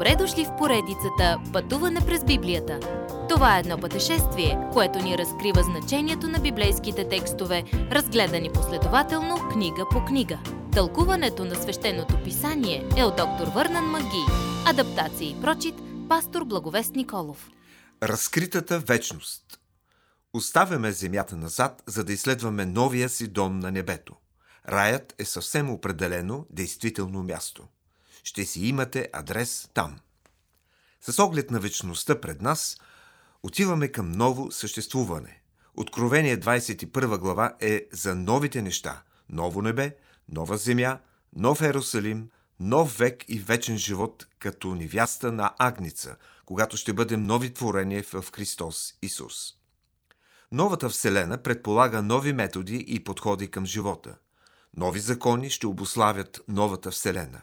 Добре 0.00 0.16
дошли 0.16 0.44
в 0.44 0.56
поредицата 0.58 1.38
Пътуване 1.52 2.00
през 2.06 2.24
Библията. 2.24 2.80
Това 3.28 3.56
е 3.56 3.60
едно 3.60 3.78
пътешествие, 3.78 4.58
което 4.72 4.98
ни 4.98 5.18
разкрива 5.18 5.62
значението 5.62 6.28
на 6.28 6.38
библейските 6.38 7.08
текстове, 7.08 7.64
разгледани 7.72 8.52
последователно 8.52 9.48
книга 9.52 9.86
по 9.90 10.04
книга. 10.04 10.38
Тълкуването 10.72 11.44
на 11.44 11.54
свещеното 11.54 12.22
писание 12.24 12.88
е 12.96 13.04
от 13.04 13.16
доктор 13.16 13.46
Върнан 13.54 13.84
Маги. 13.84 14.24
Адаптация 14.66 15.30
и 15.30 15.40
прочит, 15.40 15.74
пастор 16.08 16.44
Благовест 16.44 16.94
Николов. 16.94 17.50
Разкритата 18.02 18.78
вечност. 18.78 19.60
Оставяме 20.32 20.92
земята 20.92 21.36
назад, 21.36 21.82
за 21.86 22.04
да 22.04 22.12
изследваме 22.12 22.66
новия 22.66 23.08
си 23.08 23.28
дом 23.28 23.58
на 23.58 23.70
небето. 23.70 24.14
Раят 24.68 25.14
е 25.18 25.24
съвсем 25.24 25.70
определено 25.70 26.46
действително 26.50 27.22
място– 27.22 27.68
ще 28.24 28.44
си 28.44 28.66
имате 28.66 29.08
адрес 29.12 29.68
там. 29.74 29.98
С 31.00 31.18
оглед 31.18 31.50
на 31.50 31.60
вечността 31.60 32.20
пред 32.20 32.42
нас, 32.42 32.76
отиваме 33.42 33.88
към 33.88 34.12
ново 34.12 34.52
съществуване. 34.52 35.42
Откровение 35.76 36.40
21 36.40 37.18
глава 37.18 37.56
е 37.60 37.86
за 37.92 38.14
новите 38.14 38.62
неща. 38.62 39.02
Ново 39.28 39.62
небе, 39.62 39.96
нова 40.28 40.56
земя, 40.56 40.98
нов 41.36 41.62
Ерусалим, 41.62 42.28
нов 42.60 42.98
век 42.98 43.24
и 43.28 43.38
вечен 43.38 43.78
живот 43.78 44.26
като 44.38 44.74
невяста 44.74 45.32
на 45.32 45.54
Агница, 45.58 46.16
когато 46.46 46.76
ще 46.76 46.92
бъдем 46.92 47.22
нови 47.22 47.54
творения 47.54 48.02
в 48.02 48.24
Христос 48.32 48.94
Исус. 49.02 49.54
Новата 50.52 50.88
Вселена 50.88 51.42
предполага 51.42 52.02
нови 52.02 52.32
методи 52.32 52.84
и 52.88 53.04
подходи 53.04 53.50
към 53.50 53.66
живота. 53.66 54.16
Нови 54.76 55.00
закони 55.00 55.50
ще 55.50 55.66
обославят 55.66 56.40
новата 56.48 56.90
Вселена 56.90 57.42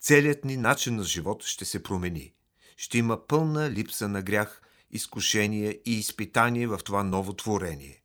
целият 0.00 0.44
ни 0.44 0.56
начин 0.56 0.96
на 0.96 1.04
живот 1.04 1.44
ще 1.44 1.64
се 1.64 1.82
промени. 1.82 2.32
Ще 2.76 2.98
има 2.98 3.26
пълна 3.26 3.70
липса 3.70 4.08
на 4.08 4.22
грях, 4.22 4.62
изкушение 4.90 5.80
и 5.84 5.98
изпитание 5.98 6.66
в 6.66 6.78
това 6.84 7.02
ново 7.02 7.32
творение. 7.32 8.02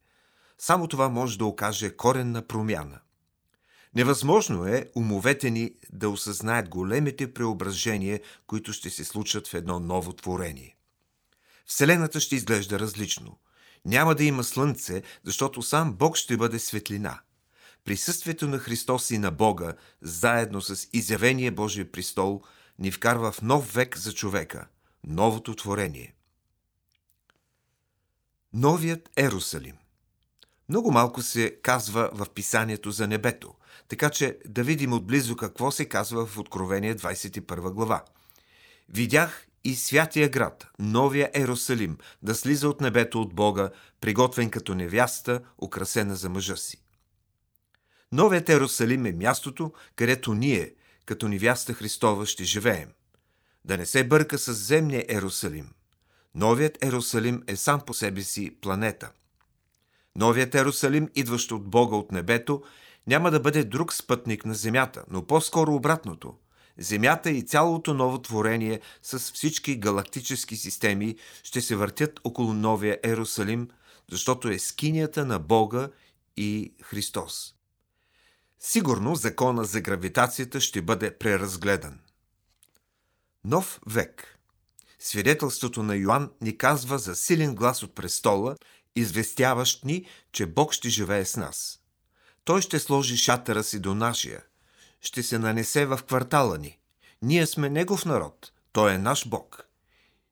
Само 0.58 0.88
това 0.88 1.10
може 1.10 1.38
да 1.38 1.46
окаже 1.46 1.96
коренна 1.96 2.42
промяна. 2.42 3.00
Невъзможно 3.96 4.68
е 4.68 4.90
умовете 4.96 5.50
ни 5.50 5.74
да 5.92 6.10
осъзнаят 6.10 6.70
големите 6.70 7.34
преображения, 7.34 8.20
които 8.48 8.74
ще 8.74 8.90
се 8.90 9.06
случат 9.06 9.48
в 9.48 9.54
едно 9.54 9.80
ново 9.80 10.14
творение. 10.14 10.78
Вселената 11.66 12.20
ще 12.20 12.36
изглежда 12.36 12.80
различно. 12.80 13.40
Няма 13.86 14.16
да 14.16 14.24
има 14.24 14.44
слънце, 14.44 15.04
защото 15.24 15.62
сам 15.62 15.94
Бог 15.94 16.18
ще 16.18 16.38
бъде 16.38 16.60
светлина– 16.60 17.20
Присъствието 17.86 18.48
на 18.48 18.58
Христос 18.58 19.12
и 19.12 19.18
на 19.18 19.32
Бога, 19.32 19.74
заедно 20.02 20.62
с 20.62 20.88
изявения 20.94 21.52
Божия 21.52 21.92
престол, 21.92 22.42
ни 22.80 22.92
вкарва 22.92 23.32
в 23.32 23.42
нов 23.42 23.74
век 23.74 23.98
за 23.98 24.14
човека, 24.14 24.68
новото 25.04 25.56
творение. 25.56 26.16
Новият 28.54 29.10
Ерусалим 29.18 29.76
Много 30.70 30.92
малко 30.92 31.22
се 31.22 31.60
казва 31.64 32.10
в 32.14 32.30
писанието 32.30 32.92
за 32.92 33.08
небето, 33.08 33.54
така 33.88 34.10
че 34.10 34.38
да 34.46 34.64
видим 34.64 34.94
отблизо 34.94 35.36
какво 35.36 35.72
се 35.72 35.86
казва 35.86 36.26
в 36.26 36.38
Откровение 36.38 36.96
21 36.96 37.72
глава. 37.72 38.04
Видях 38.90 39.48
и 39.64 39.76
святия 39.76 40.30
град, 40.30 40.68
новия 40.80 41.32
Ерусалим, 41.34 41.98
да 42.22 42.36
слиза 42.36 42.70
от 42.70 42.82
небето 42.82 43.22
от 43.22 43.34
Бога, 43.34 43.70
приготвен 44.02 44.50
като 44.50 44.76
невяста, 44.76 45.42
украсена 45.62 46.16
за 46.16 46.30
мъжа 46.30 46.58
си. 46.58 46.82
Новият 48.12 48.50
Ерусалим 48.50 49.06
е 49.06 49.12
мястото, 49.12 49.74
където 49.96 50.34
ние, 50.34 50.74
като 51.06 51.28
невяста 51.28 51.74
Христова, 51.74 52.26
ще 52.26 52.44
живеем. 52.44 52.90
Да 53.66 53.78
не 53.78 53.86
се 53.86 54.04
бърка 54.04 54.38
с 54.38 54.54
земния 54.54 55.06
Ерусалим. 55.10 55.70
Новият 56.36 56.84
Ерусалим 56.84 57.44
е 57.48 57.56
сам 57.56 57.82
по 57.82 57.94
себе 57.94 58.22
си 58.22 58.56
планета. 58.62 59.12
Новият 60.16 60.56
Ерусалим, 60.56 61.10
идващ 61.16 61.52
от 61.52 61.70
Бога 61.70 61.96
от 61.96 62.12
небето, 62.12 62.64
няма 63.08 63.32
да 63.32 63.40
бъде 63.40 63.64
друг 63.64 63.94
спътник 63.94 64.46
на 64.46 64.54
Земята, 64.54 65.04
но 65.10 65.26
по-скоро 65.26 65.76
обратното. 65.76 66.36
Земята 66.78 67.30
и 67.30 67.42
цялото 67.42 67.94
ново 67.94 68.22
творение 68.22 68.80
с 69.04 69.20
всички 69.20 69.76
галактически 69.76 70.56
системи 70.56 71.16
ще 71.44 71.62
се 71.62 71.76
въртят 71.76 72.20
около 72.24 72.54
новия 72.54 73.00
Ерусалим, 73.04 73.70
защото 74.12 74.48
е 74.48 74.60
скинията 74.60 75.26
на 75.26 75.40
Бога 75.40 75.90
и 76.38 76.74
Христос. 76.84 77.59
Сигурно 78.60 79.16
закона 79.16 79.66
за 79.66 79.82
гравитацията 79.82 80.62
ще 80.62 80.82
бъде 80.82 81.18
преразгледан. 81.18 82.00
Нов 83.46 83.80
век 83.88 84.40
Свидетелството 85.00 85.84
на 85.84 85.96
Йоанн 85.96 86.32
ни 86.42 86.58
казва 86.58 87.00
за 87.00 87.16
силен 87.16 87.56
глас 87.56 87.84
от 87.84 87.96
престола, 87.96 88.56
известяващ 88.96 89.86
ни, 89.86 90.06
че 90.32 90.46
Бог 90.46 90.74
ще 90.74 90.90
живее 90.90 91.26
с 91.26 91.38
нас. 91.38 91.80
Той 92.46 92.62
ще 92.62 92.80
сложи 92.80 93.18
шатъра 93.18 93.64
си 93.64 93.80
до 93.80 93.96
нашия, 93.96 94.44
ще 95.02 95.24
се 95.24 95.40
нанесе 95.40 95.86
в 95.86 96.00
квартала 96.08 96.58
ни. 96.58 96.80
Ние 97.22 97.48
сме 97.48 97.70
Негов 97.70 98.06
народ, 98.06 98.52
Той 98.72 98.94
е 98.94 98.98
наш 98.98 99.28
Бог. 99.28 99.66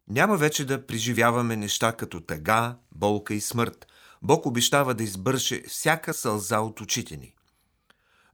Няма 0.08 0.38
вече 0.38 0.66
да 0.66 0.88
преживяваме 0.88 1.56
неща 1.56 1.92
като 1.94 2.22
тъга, 2.22 2.78
болка 2.92 3.34
и 3.34 3.42
смърт. 3.42 3.88
Бог 4.22 4.46
обещава 4.46 4.94
да 4.94 5.04
избърше 5.04 5.64
всяка 5.68 6.14
сълза 6.14 6.60
от 6.60 6.82
очите 6.82 7.18
ни. 7.18 7.34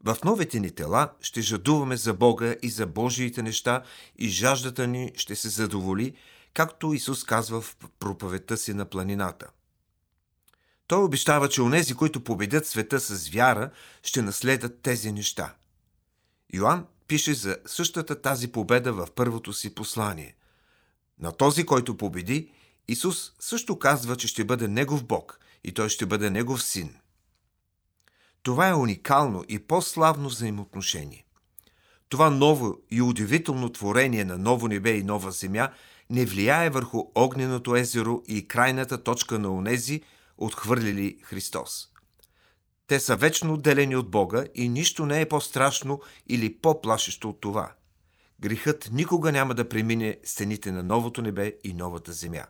В 0.05 0.17
новите 0.25 0.59
ни 0.59 0.71
тела 0.71 1.11
ще 1.21 1.41
жадуваме 1.41 1.97
за 1.97 2.13
Бога 2.13 2.55
и 2.61 2.69
за 2.69 2.87
Божиите 2.87 3.43
неща 3.43 3.83
и 4.17 4.29
жаждата 4.29 4.87
ни 4.87 5.11
ще 5.15 5.35
се 5.35 5.49
задоволи, 5.49 6.15
както 6.53 6.93
Исус 6.93 7.23
казва 7.23 7.61
в 7.61 7.77
проповедта 7.99 8.57
си 8.57 8.73
на 8.73 8.85
планината. 8.85 9.47
Той 10.87 11.03
обещава, 11.03 11.49
че 11.49 11.61
онези, 11.61 11.93
които 11.93 12.23
победят 12.23 12.67
света 12.67 12.99
с 12.99 13.29
вяра, 13.29 13.71
ще 14.03 14.21
наследят 14.21 14.81
тези 14.81 15.11
неща. 15.11 15.55
Йоанн 16.53 16.85
пише 17.07 17.33
за 17.33 17.57
същата 17.65 18.21
тази 18.21 18.51
победа 18.51 18.93
в 18.93 19.07
първото 19.15 19.53
си 19.53 19.75
послание. 19.75 20.35
На 21.19 21.31
този, 21.31 21.65
който 21.65 21.97
победи, 21.97 22.51
Исус 22.87 23.31
също 23.39 23.79
казва, 23.79 24.15
че 24.15 24.27
ще 24.27 24.43
бъде 24.43 24.67
Негов 24.67 25.03
Бог 25.03 25.39
и 25.63 25.73
той 25.73 25.89
ще 25.89 26.05
бъде 26.05 26.29
Негов 26.29 26.63
син. 26.63 26.95
Това 28.43 28.69
е 28.69 28.73
уникално 28.73 29.43
и 29.49 29.59
по-славно 29.59 30.29
взаимоотношение. 30.29 31.25
Това 32.09 32.29
ново 32.29 32.77
и 32.91 33.01
удивително 33.01 33.69
творение 33.69 34.25
на 34.25 34.37
ново 34.37 34.67
небе 34.67 34.91
и 34.91 35.03
нова 35.03 35.31
земя 35.31 35.71
не 36.09 36.25
влияе 36.25 36.69
върху 36.69 37.03
огненото 37.15 37.75
езеро 37.75 38.21
и 38.27 38.47
крайната 38.47 39.03
точка 39.03 39.39
на 39.39 39.53
онези, 39.53 40.01
отхвърлили 40.37 41.17
Христос. 41.23 41.89
Те 42.87 42.99
са 42.99 43.15
вечно 43.15 43.53
отделени 43.53 43.95
от 43.95 44.11
Бога 44.11 44.45
и 44.55 44.69
нищо 44.69 45.05
не 45.05 45.21
е 45.21 45.29
по-страшно 45.29 46.01
или 46.27 46.57
по-плашещо 46.57 47.29
от 47.29 47.41
това. 47.41 47.71
Грехът 48.39 48.89
никога 48.91 49.31
няма 49.31 49.55
да 49.55 49.69
премине 49.69 50.17
стените 50.23 50.71
на 50.71 50.83
новото 50.83 51.21
небе 51.21 51.53
и 51.63 51.73
новата 51.73 52.13
земя. 52.13 52.45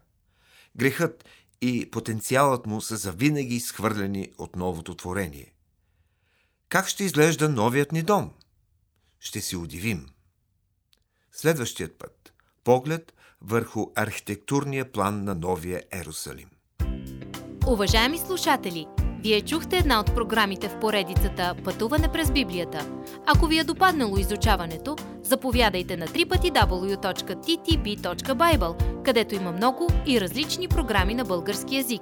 Грехът 0.76 1.26
и 1.62 1.92
потенциалът 1.92 2.66
му 2.66 2.82
са 2.82 2.98
завинаги 2.98 3.56
изхвърлени 3.56 4.32
от 4.38 4.56
новото 4.56 4.96
творение. 4.96 5.54
Как 6.74 6.88
ще 6.88 7.04
изглежда 7.04 7.50
новият 7.50 7.92
ни 7.92 8.04
дом? 8.04 8.32
Ще 9.20 9.42
си 9.42 9.56
удивим. 9.56 10.06
Следващият 11.32 11.98
път. 11.98 12.34
Поглед 12.64 13.14
върху 13.42 13.86
архитектурния 13.96 14.92
план 14.92 15.24
на 15.24 15.36
новия 15.36 15.84
Ерусалим. 15.92 16.50
Уважаеми 17.68 18.18
слушатели, 18.18 18.88
вие 19.20 19.42
чухте 19.42 19.78
една 19.78 20.00
от 20.00 20.16
програмите 20.16 20.70
в 20.70 20.80
поредицата 20.80 21.56
Пътуване 21.64 22.12
през 22.12 22.32
Библията. 22.32 22.92
Ако 23.26 23.48
ви 23.48 23.60
е 23.60 23.64
допаднало 23.64 24.18
изучаването, 24.18 24.96
заповядайте 25.24 25.98
на 25.98 26.08
www.ttb.bible, 26.08 26.94
където 29.04 29.36
има 29.36 29.52
много 29.52 29.90
и 30.08 30.22
различни 30.22 30.68
програми 30.68 31.14
на 31.14 31.26
български 31.26 31.76
язик. 31.76 32.02